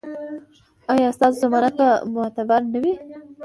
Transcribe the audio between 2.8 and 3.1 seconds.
وي؟